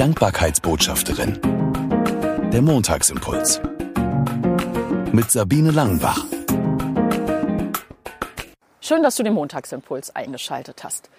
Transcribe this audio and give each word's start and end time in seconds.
Dankbarkeitsbotschafterin. 0.00 1.38
Der 2.50 2.62
Montagsimpuls. 2.62 3.60
Mit 5.12 5.30
Sabine 5.30 5.72
Langenbach. 5.72 6.24
Schön, 8.80 9.02
dass 9.02 9.16
du 9.16 9.22
den 9.22 9.34
Montagsimpuls 9.34 10.16
eingeschaltet 10.16 10.84
hast. 10.84 11.10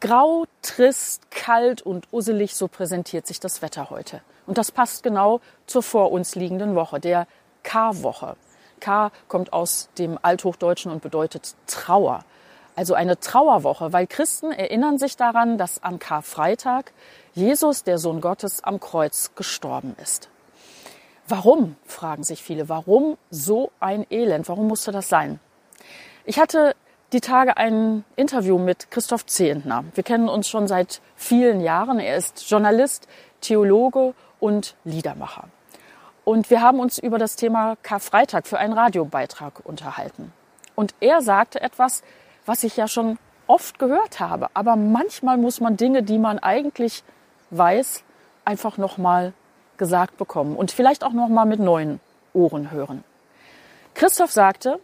Grau, 0.00 0.44
trist, 0.60 1.30
kalt 1.30 1.80
und 1.80 2.08
usselig, 2.12 2.54
so 2.54 2.68
präsentiert 2.68 3.26
sich 3.26 3.40
das 3.40 3.62
Wetter 3.62 3.88
heute. 3.88 4.20
Und 4.46 4.58
das 4.58 4.70
passt 4.70 5.02
genau 5.02 5.40
zur 5.66 5.82
vor 5.82 6.12
uns 6.12 6.34
liegenden 6.34 6.74
Woche, 6.74 7.00
der 7.00 7.26
Karwoche. 7.62 8.36
K 8.80 9.12
kommt 9.28 9.54
aus 9.54 9.88
dem 9.96 10.18
Althochdeutschen 10.20 10.92
und 10.92 11.00
bedeutet 11.00 11.54
Trauer. 11.66 12.22
Also 12.76 12.92
eine 12.94 13.18
Trauerwoche, 13.18 13.94
weil 13.94 14.06
Christen 14.06 14.52
erinnern 14.52 14.98
sich 14.98 15.16
daran, 15.16 15.56
dass 15.56 15.82
an 15.82 15.98
Karfreitag 15.98 16.92
Jesus, 17.32 17.84
der 17.84 17.96
Sohn 17.96 18.20
Gottes, 18.20 18.62
am 18.62 18.80
Kreuz 18.80 19.32
gestorben 19.34 19.96
ist. 20.02 20.28
Warum, 21.26 21.76
fragen 21.86 22.22
sich 22.22 22.42
viele, 22.42 22.68
warum 22.68 23.16
so 23.30 23.72
ein 23.80 24.06
Elend? 24.10 24.48
Warum 24.48 24.68
musste 24.68 24.92
das 24.92 25.08
sein? 25.08 25.40
Ich 26.26 26.38
hatte 26.38 26.76
die 27.12 27.20
Tage 27.20 27.56
ein 27.56 28.04
Interview 28.14 28.58
mit 28.58 28.90
Christoph 28.90 29.24
Zehentner. 29.24 29.84
Wir 29.94 30.04
kennen 30.04 30.28
uns 30.28 30.46
schon 30.48 30.68
seit 30.68 31.00
vielen 31.14 31.60
Jahren. 31.60 31.98
Er 31.98 32.16
ist 32.16 32.48
Journalist, 32.50 33.08
Theologe 33.40 34.14
und 34.38 34.76
Liedermacher. 34.84 35.48
Und 36.24 36.50
wir 36.50 36.60
haben 36.60 36.80
uns 36.80 36.98
über 36.98 37.18
das 37.18 37.36
Thema 37.36 37.76
Karfreitag 37.82 38.46
für 38.46 38.58
einen 38.58 38.72
Radiobeitrag 38.72 39.64
unterhalten. 39.64 40.32
Und 40.74 40.94
er 41.00 41.22
sagte 41.22 41.60
etwas, 41.60 42.02
was 42.46 42.64
ich 42.64 42.76
ja 42.76 42.88
schon 42.88 43.18
oft 43.46 43.78
gehört 43.78 44.20
habe. 44.20 44.48
Aber 44.54 44.76
manchmal 44.76 45.36
muss 45.36 45.60
man 45.60 45.76
Dinge, 45.76 46.02
die 46.02 46.18
man 46.18 46.38
eigentlich 46.38 47.04
weiß, 47.50 48.02
einfach 48.44 48.78
nochmal 48.78 49.32
gesagt 49.76 50.16
bekommen 50.16 50.56
und 50.56 50.70
vielleicht 50.70 51.04
auch 51.04 51.12
nochmal 51.12 51.46
mit 51.46 51.60
neuen 51.60 52.00
Ohren 52.32 52.70
hören. 52.70 53.04
Christoph 53.94 54.32
sagte, 54.32 54.80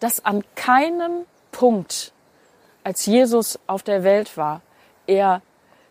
dass 0.00 0.24
an 0.24 0.44
keinem 0.54 1.24
Punkt, 1.50 2.12
als 2.84 3.06
Jesus 3.06 3.58
auf 3.66 3.82
der 3.82 4.04
Welt 4.04 4.36
war, 4.36 4.60
er 5.06 5.42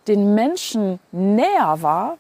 den 0.08 0.34
Menschen 0.36 1.00
näher 1.12 1.82
war 1.82 2.17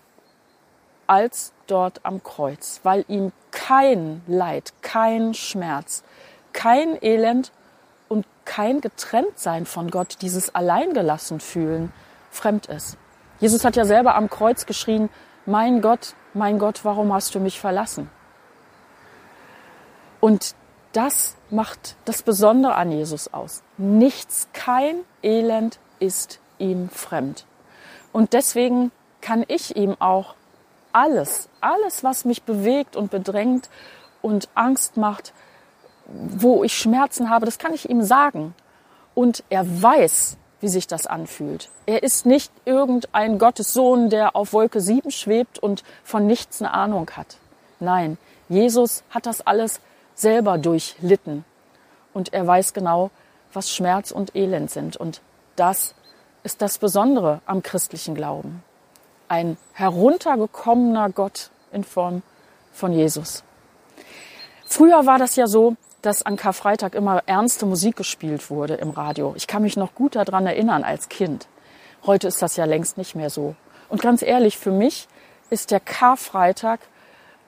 als 1.05 1.53
dort 1.67 2.01
am 2.03 2.23
Kreuz, 2.23 2.81
weil 2.83 3.05
ihm 3.07 3.31
kein 3.51 4.21
Leid, 4.27 4.73
kein 4.81 5.33
Schmerz, 5.33 6.03
kein 6.53 7.01
Elend 7.01 7.51
kein 8.47 8.81
Getrenntsein 8.81 9.65
von 9.65 9.91
Gott, 9.91 10.17
dieses 10.21 10.55
Alleingelassen 10.55 11.39
fühlen, 11.39 11.91
fremd 12.31 12.65
ist. 12.67 12.97
Jesus 13.39 13.63
hat 13.63 13.75
ja 13.75 13.85
selber 13.85 14.15
am 14.15 14.29
Kreuz 14.29 14.65
geschrien, 14.65 15.09
mein 15.45 15.81
Gott, 15.81 16.15
mein 16.33 16.57
Gott, 16.57 16.83
warum 16.83 17.13
hast 17.13 17.35
du 17.35 17.39
mich 17.39 17.59
verlassen? 17.59 18.09
Und 20.19 20.55
das 20.93 21.35
macht 21.51 21.95
das 22.05 22.23
Besondere 22.23 22.75
an 22.75 22.91
Jesus 22.91 23.33
aus. 23.33 23.61
Nichts, 23.77 24.47
kein 24.53 25.01
Elend 25.21 25.77
ist 25.99 26.39
ihm 26.57 26.89
fremd. 26.89 27.45
Und 28.11 28.33
deswegen 28.33 28.91
kann 29.21 29.43
ich 29.47 29.75
ihm 29.75 29.95
auch 29.99 30.35
alles, 30.93 31.49
alles, 31.61 32.03
was 32.03 32.25
mich 32.25 32.43
bewegt 32.43 32.95
und 32.95 33.11
bedrängt 33.11 33.69
und 34.21 34.49
Angst 34.55 34.97
macht, 34.97 35.33
wo 36.07 36.63
ich 36.63 36.77
Schmerzen 36.77 37.29
habe, 37.29 37.45
das 37.45 37.59
kann 37.59 37.73
ich 37.73 37.89
ihm 37.89 38.01
sagen. 38.01 38.53
Und 39.13 39.43
er 39.49 39.65
weiß, 39.81 40.37
wie 40.61 40.67
sich 40.67 40.87
das 40.87 41.05
anfühlt. 41.05 41.69
Er 41.85 42.03
ist 42.03 42.25
nicht 42.25 42.51
irgendein 42.65 43.37
Gottessohn, 43.37 44.09
der 44.09 44.35
auf 44.35 44.53
Wolke 44.53 44.81
7 44.81 45.11
schwebt 45.11 45.59
und 45.59 45.83
von 46.03 46.25
nichts 46.25 46.61
eine 46.61 46.73
Ahnung 46.73 47.09
hat. 47.11 47.37
Nein, 47.79 48.17
Jesus 48.49 49.03
hat 49.09 49.25
das 49.25 49.45
alles 49.45 49.81
selber 50.15 50.57
durchlitten. 50.57 51.45
Und 52.13 52.33
er 52.33 52.47
weiß 52.47 52.73
genau, 52.73 53.11
was 53.53 53.71
Schmerz 53.71 54.11
und 54.11 54.35
Elend 54.35 54.71
sind. 54.71 54.97
Und 54.97 55.21
das 55.55 55.93
ist 56.43 56.61
das 56.61 56.77
Besondere 56.77 57.41
am 57.45 57.61
christlichen 57.61 58.15
Glauben. 58.15 58.63
Ein 59.27 59.57
heruntergekommener 59.73 61.09
Gott 61.09 61.51
in 61.71 61.83
Form 61.83 62.23
von 62.71 62.93
Jesus. 62.93 63.43
Früher 64.69 65.05
war 65.05 65.17
das 65.17 65.37
ja 65.37 65.47
so, 65.47 65.77
dass 66.01 66.23
an 66.23 66.35
Karfreitag 66.35 66.93
immer 66.93 67.23
ernste 67.25 67.65
Musik 67.65 67.95
gespielt 67.95 68.49
wurde 68.49 68.75
im 68.75 68.89
Radio. 68.89 69.33
Ich 69.37 69.47
kann 69.47 69.63
mich 69.63 69.77
noch 69.77 69.95
gut 69.95 70.17
daran 70.17 70.45
erinnern 70.45 70.83
als 70.83 71.07
Kind. 71.07 71.47
Heute 72.05 72.27
ist 72.27 72.41
das 72.41 72.57
ja 72.57 72.65
längst 72.65 72.97
nicht 72.97 73.15
mehr 73.15 73.29
so. 73.29 73.55
Und 73.87 74.01
ganz 74.01 74.21
ehrlich, 74.21 74.57
für 74.57 74.71
mich 74.71 75.07
ist 75.49 75.71
der 75.71 75.79
Karfreitag 75.79 76.81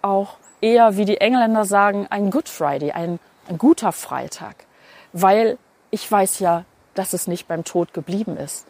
auch 0.02 0.38
eher, 0.62 0.96
wie 0.96 1.04
die 1.04 1.20
Engländer 1.20 1.66
sagen, 1.66 2.08
ein 2.10 2.32
Good 2.32 2.48
Friday, 2.48 2.94
ein, 2.94 3.20
ein 3.50 3.58
guter 3.58 3.92
Freitag, 3.92 4.56
weil 5.12 5.58
ich 5.92 6.10
weiß 6.10 6.40
ja, 6.40 6.64
dass 6.94 7.12
es 7.12 7.28
nicht 7.28 7.50
beim 7.50 7.66
Tod 7.66 7.94
geblieben 7.94 8.38
ist. 8.38 8.66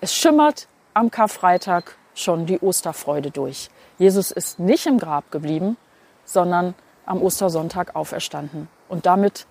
Es 0.00 0.14
schimmert 0.14 0.66
am 0.94 1.10
Karfreitag 1.10 1.96
schon 2.14 2.46
die 2.46 2.58
Osterfreude 2.58 3.30
durch. 3.30 3.68
Jesus 3.98 4.30
ist 4.30 4.58
nicht 4.58 4.86
im 4.86 4.98
Grab 4.98 5.30
geblieben, 5.30 5.76
sondern 6.24 6.74
am 7.10 7.22
Ostersonntag 7.22 7.96
auferstanden. 7.96 8.68
Und 8.88 9.04
damit 9.04 9.46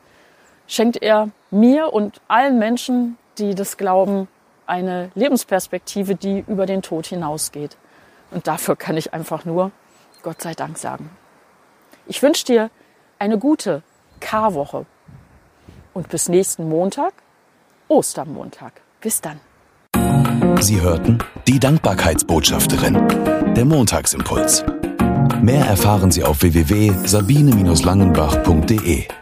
schenkt 0.65 1.01
er 1.01 1.29
mir 1.51 1.91
und 1.93 2.21
allen 2.27 2.57
Menschen, 2.57 3.17
die 3.37 3.53
das 3.53 3.77
glauben, 3.77 4.27
eine 4.65 5.11
Lebensperspektive, 5.13 6.15
die 6.15 6.43
über 6.47 6.65
den 6.65 6.81
Tod 6.81 7.07
hinausgeht. 7.07 7.75
Und 8.31 8.47
dafür 8.47 8.75
kann 8.75 8.95
ich 8.95 9.13
einfach 9.13 9.43
nur 9.43 9.71
Gott 10.23 10.41
sei 10.41 10.53
Dank 10.53 10.77
sagen. 10.77 11.09
Ich 12.07 12.21
wünsche 12.21 12.45
dir 12.45 12.69
eine 13.17 13.37
gute 13.37 13.83
Karwoche 14.19 14.85
und 15.93 16.07
bis 16.07 16.29
nächsten 16.29 16.69
Montag, 16.69 17.13
Ostermontag. 17.87 18.81
Bis 19.01 19.21
dann. 19.21 19.39
Sie 20.61 20.79
hörten 20.81 21.17
die 21.47 21.59
Dankbarkeitsbotschafterin, 21.59 23.53
der 23.55 23.65
Montagsimpuls. 23.65 24.63
Mehr 25.41 25.66
erfahren 25.66 26.11
Sie 26.11 26.23
auf 26.23 26.41
www.sabine-langenbach.de. 26.41 29.19